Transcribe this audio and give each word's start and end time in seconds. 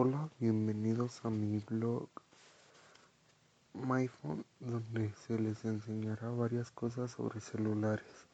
a 0.00 1.30
mi 1.30 1.58
blog 1.58 2.08
MyPhone 3.74 4.46
donde 4.58 5.12
se 5.26 5.38
les 5.38 5.62
enseñará 5.66 6.30
varias 6.30 6.70
cosas 6.70 7.10
sobre 7.10 7.40
celulares, 7.40 8.26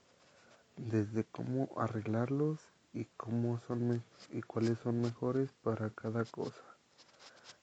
desde 0.77 1.24
cómo 1.24 1.68
arreglarlos 1.77 2.60
y 2.94 3.06
cómo 3.16 3.58
son 3.66 4.05
y 4.30 4.42
cuáles 4.42 4.78
son 4.78 5.00
mejores 5.00 5.50
para 5.64 5.91
cada 5.91 6.24
cosa. 6.24 6.62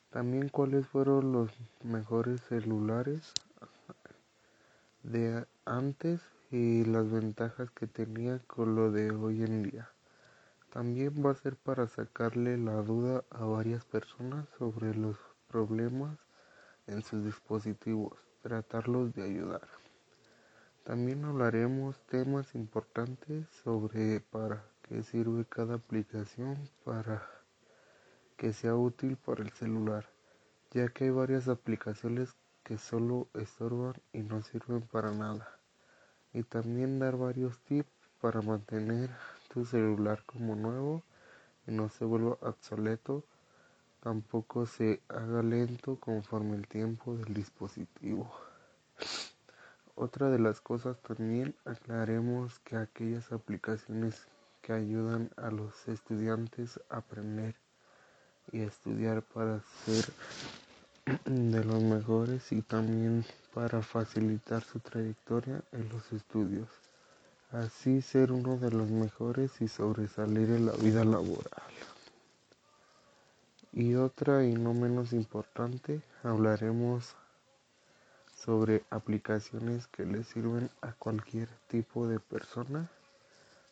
También 0.10 0.50
cuáles 0.50 0.86
fueron 0.86 1.32
los 1.32 1.50
mejores 1.82 2.42
celulares 2.42 3.32
de 5.04 5.48
antes 5.64 6.20
y 6.52 6.84
las 6.84 7.10
ventajas 7.10 7.72
que 7.72 7.88
tenía 7.88 8.40
con 8.48 8.76
lo 8.76 8.92
de 8.92 9.12
hoy 9.12 9.44
en 9.44 9.64
día. 9.64 9.93
También 10.74 11.24
va 11.24 11.30
a 11.30 11.36
ser 11.36 11.56
para 11.56 11.88
sacarle 11.88 12.58
la 12.58 12.82
duda 12.82 13.24
a 13.30 13.46
varias 13.46 13.86
personas 13.86 14.50
sobre 14.58 14.96
los 14.96 15.16
problemas 15.48 16.18
en 16.88 17.04
sus 17.04 17.24
dispositivos, 17.24 18.18
tratarlos 18.42 19.14
de 19.14 19.22
ayudar. 19.22 19.68
También 20.84 21.26
hablaremos 21.26 22.00
temas 22.08 22.56
importantes 22.56 23.46
sobre 23.64 24.20
para 24.20 24.66
qué 24.82 25.04
sirve 25.04 25.46
cada 25.46 25.76
aplicación 25.76 26.58
para 26.84 27.22
que 28.36 28.52
sea 28.52 28.76
útil 28.76 29.16
para 29.16 29.44
el 29.44 29.52
celular, 29.52 30.10
ya 30.72 30.88
que 30.88 31.04
hay 31.04 31.12
varias 31.12 31.50
aplicaciones 31.50 32.36
que 32.64 32.80
solo 32.80 33.28
estorban 33.36 33.94
y 34.12 34.24
no 34.24 34.42
sirven 34.42 34.82
para 34.82 35.12
nada. 35.12 35.60
Y 36.34 36.42
también 36.42 36.98
dar 36.98 37.16
varios 37.16 37.60
tips 37.60 37.94
para 38.20 38.42
mantener 38.42 39.12
tu 39.54 39.66
celular 39.66 40.24
como 40.26 40.56
nuevo 40.56 41.04
y 41.68 41.72
no 41.72 41.88
se 41.88 42.06
vuelva 42.06 42.40
obsoleto, 42.42 43.24
tampoco 44.02 44.66
se 44.66 45.00
haga 45.10 45.44
lento 45.44 45.98
conforme 46.00 46.56
el 46.56 46.68
tiempo 46.68 47.16
del 47.16 47.36
dispositivo. 47.36 48.34
Otra 49.96 50.32
de 50.32 50.40
las 50.40 50.60
cosas 50.60 51.00
también 51.04 51.56
aclaremos 51.66 52.58
que 52.60 52.78
aquellas 52.78 53.32
aplicaciones 53.32 54.28
que 54.64 54.74
ayudan 54.74 55.30
a 55.38 55.52
los 55.52 55.88
estudiantes 55.88 56.80
a 56.90 56.98
aprender 56.98 57.54
y 58.52 58.62
estudiar 58.62 59.22
para 59.22 59.62
ser 59.86 60.06
de 61.26 61.64
los 61.64 61.84
mejores 61.84 62.52
y 62.52 62.64
también 62.64 63.24
para 63.54 63.84
facilitar 63.84 64.64
su 64.64 64.80
trayectoria 64.80 65.62
en 65.72 65.90
los 65.90 66.12
estudios 66.12 66.70
así 67.54 68.02
ser 68.02 68.32
uno 68.32 68.58
de 68.58 68.72
los 68.72 68.90
mejores 68.90 69.62
y 69.62 69.68
sobresalir 69.68 70.50
en 70.50 70.66
la 70.66 70.72
vida 70.74 71.04
laboral. 71.04 71.72
Y 73.72 73.96
otra 73.96 74.44
y 74.44 74.54
no 74.54 74.74
menos 74.74 75.14
importante, 75.14 76.02
hablaremos 76.24 77.16
sobre 78.36 78.84
aplicaciones 78.90 79.88
que 79.88 80.06
le 80.06 80.24
sirven 80.24 80.70
a 80.82 80.94
cualquier 80.94 81.48
tipo 81.68 82.08
de 82.08 82.20
persona 82.20 82.90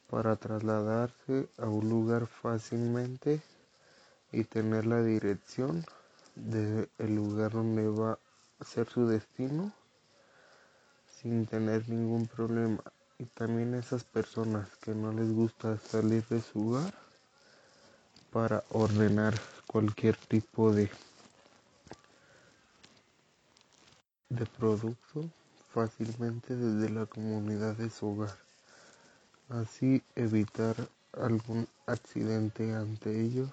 para 0.09 0.35
trasladarse 0.35 1.49
a 1.57 1.65
un 1.65 1.89
lugar 1.89 2.27
fácilmente 2.27 3.41
y 4.31 4.43
tener 4.43 4.85
la 4.85 5.01
dirección 5.01 5.83
del 6.35 6.87
lugar 6.99 7.51
donde 7.51 7.89
va 7.89 8.19
a 8.59 8.63
ser 8.63 8.87
su 8.89 9.07
destino 9.07 9.73
sin 11.07 11.45
tener 11.45 11.89
ningún 11.89 12.27
problema 12.27 12.81
y 13.21 13.25
también 13.25 13.75
esas 13.75 14.03
personas 14.03 14.67
que 14.77 14.95
no 14.95 15.13
les 15.13 15.31
gusta 15.31 15.77
salir 15.77 16.25
de 16.25 16.41
su 16.41 16.69
hogar 16.69 16.91
para 18.31 18.63
ordenar 18.71 19.39
cualquier 19.67 20.15
tipo 20.15 20.73
de 20.73 20.89
de 24.29 24.45
producto 24.47 25.29
fácilmente 25.71 26.55
desde 26.55 26.89
la 26.89 27.05
comunidad 27.05 27.75
de 27.75 27.91
su 27.91 28.07
hogar. 28.07 28.35
Así 29.49 30.01
evitar 30.15 30.75
algún 31.13 31.67
accidente 31.85 32.73
ante 32.73 33.21
ellos 33.21 33.51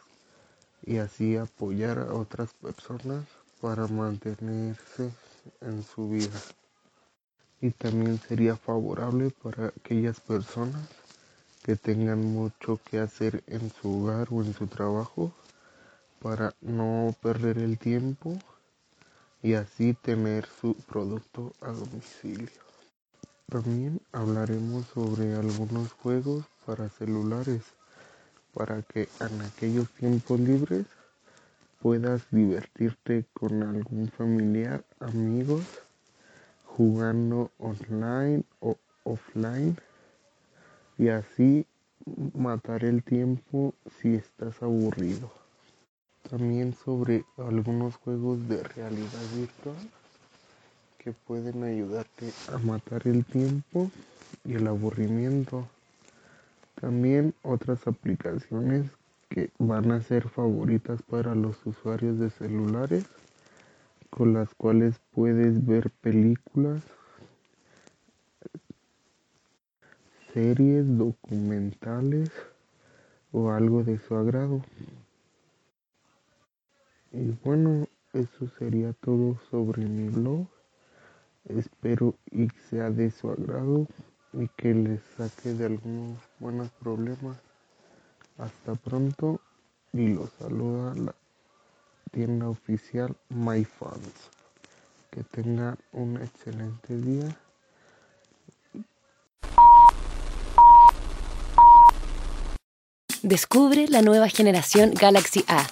y 0.82 0.96
así 0.96 1.36
apoyar 1.36 1.98
a 1.98 2.14
otras 2.14 2.54
personas 2.54 3.26
para 3.60 3.86
mantenerse 3.86 5.12
en 5.60 5.82
su 5.82 6.08
vida 6.08 6.40
y 7.60 7.70
también 7.70 8.18
sería 8.18 8.56
favorable 8.56 9.30
para 9.42 9.68
aquellas 9.68 10.20
personas 10.20 10.88
que 11.62 11.76
tengan 11.76 12.24
mucho 12.24 12.80
que 12.84 12.98
hacer 12.98 13.42
en 13.46 13.70
su 13.70 14.02
hogar 14.02 14.28
o 14.30 14.42
en 14.42 14.54
su 14.54 14.66
trabajo 14.68 15.32
para 16.20 16.54
no 16.60 17.14
perder 17.20 17.58
el 17.58 17.78
tiempo 17.78 18.38
y 19.42 19.54
así 19.54 19.94
tener 19.94 20.46
su 20.60 20.74
producto 20.74 21.52
a 21.60 21.72
domicilio. 21.72 22.48
También 23.48 24.00
hablaremos 24.12 24.86
sobre 24.86 25.34
algunos 25.34 25.92
juegos 25.92 26.44
para 26.66 26.88
celulares 26.88 27.62
para 28.52 28.82
que 28.82 29.08
en 29.20 29.40
aquellos 29.42 29.88
tiempos 29.90 30.40
libres 30.40 30.86
puedas 31.80 32.22
divertirte 32.30 33.24
con 33.32 33.62
algún 33.62 34.08
familiar, 34.10 34.84
amigos 35.00 35.62
jugando 36.78 37.50
online 37.58 38.44
o 38.60 38.76
offline 39.02 39.76
y 40.96 41.08
así 41.08 41.66
matar 42.34 42.84
el 42.84 43.02
tiempo 43.02 43.74
si 44.00 44.14
estás 44.14 44.62
aburrido. 44.62 45.28
También 46.30 46.74
sobre 46.74 47.24
algunos 47.36 47.96
juegos 47.96 48.48
de 48.48 48.62
realidad 48.62 49.26
virtual 49.34 49.90
que 50.98 51.10
pueden 51.10 51.64
ayudarte 51.64 52.30
a 52.52 52.58
matar 52.58 53.08
el 53.08 53.24
tiempo 53.24 53.90
y 54.44 54.54
el 54.54 54.68
aburrimiento. 54.68 55.66
También 56.80 57.34
otras 57.42 57.88
aplicaciones 57.88 58.86
que 59.30 59.50
van 59.58 59.90
a 59.90 60.00
ser 60.00 60.28
favoritas 60.28 61.02
para 61.02 61.34
los 61.34 61.56
usuarios 61.66 62.20
de 62.20 62.30
celulares 62.30 63.04
con 64.10 64.32
las 64.32 64.54
cuales 64.54 65.00
puedes 65.12 65.64
ver 65.64 65.90
películas, 65.90 66.82
series, 70.32 70.96
documentales 70.96 72.30
o 73.32 73.50
algo 73.50 73.82
de 73.84 73.98
su 73.98 74.14
agrado. 74.14 74.62
Y 77.12 77.30
bueno, 77.44 77.86
eso 78.12 78.48
sería 78.58 78.92
todo 78.92 79.38
sobre 79.50 79.84
mi 79.84 80.08
blog. 80.08 80.46
Espero 81.44 82.14
y 82.30 82.48
sea 82.68 82.90
de 82.90 83.10
su 83.10 83.30
agrado 83.30 83.86
y 84.32 84.48
que 84.56 84.74
les 84.74 85.00
saque 85.16 85.54
de 85.54 85.66
algunos 85.66 86.18
buenos 86.38 86.70
problemas. 86.72 87.38
Hasta 88.36 88.74
pronto 88.74 89.40
y 89.92 90.08
los 90.14 90.30
saluda 90.32 90.94
tienda 92.18 92.48
oficial 92.48 93.14
MyFans. 93.28 94.10
Que 95.12 95.22
tenga 95.22 95.76
un 95.92 96.20
excelente 96.20 96.96
día. 96.96 97.38
Descubre 103.22 103.86
la 103.86 104.02
nueva 104.02 104.28
generación 104.28 104.94
Galaxy 104.94 105.44
A. 105.46 105.64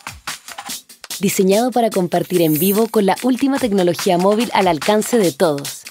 Diseñado 1.19 1.73
para 1.73 1.91
compartir 1.91 2.43
en 2.43 2.57
vivo 2.61 2.87
con 2.87 3.07
la 3.07 3.17
última 3.25 3.59
tecnología 3.59 4.17
móvil 4.17 4.49
al 4.55 4.69
alcance 4.69 5.19
de 5.19 5.33
todos. 5.33 5.83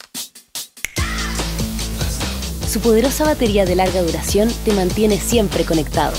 Su 2.65 2.79
poderosa 2.79 3.25
batería 3.25 3.65
de 3.65 3.75
larga 3.75 4.01
duración 4.01 4.49
te 4.63 4.71
mantiene 4.71 5.19
siempre 5.19 5.65
conectado 5.65 6.15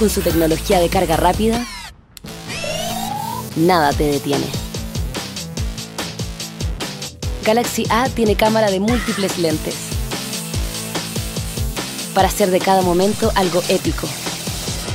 con 0.00 0.08
su 0.08 0.22
tecnología 0.22 0.80
de 0.80 0.88
carga 0.88 1.18
rápida, 1.18 1.62
nada 3.54 3.92
te 3.92 4.04
detiene. 4.04 4.46
Galaxy 7.44 7.84
A 7.90 8.08
tiene 8.08 8.34
cámara 8.34 8.70
de 8.70 8.80
múltiples 8.80 9.38
lentes 9.38 9.74
para 12.14 12.28
hacer 12.28 12.50
de 12.50 12.60
cada 12.60 12.80
momento 12.80 13.30
algo 13.34 13.62
épico. 13.68 14.08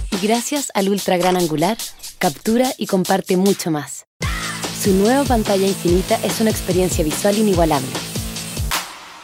Y 0.09 0.25
gracias 0.25 0.71
al 0.73 0.89
ultra 0.89 1.17
gran 1.17 1.37
angular, 1.37 1.77
captura 2.17 2.73
y 2.75 2.87
comparte 2.87 3.37
mucho 3.37 3.69
más. 3.69 4.07
Su 4.81 4.91
nueva 4.91 5.23
pantalla 5.23 5.67
infinita 5.67 6.15
es 6.23 6.41
una 6.41 6.49
experiencia 6.49 7.03
visual 7.03 7.37
inigualable. 7.37 7.91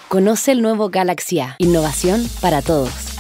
Conoce 0.10 0.52
el 0.52 0.62
nuevo 0.62 0.90
Galaxy 0.90 1.40
A, 1.40 1.56
innovación 1.58 2.30
para 2.40 2.62
todos. 2.62 3.11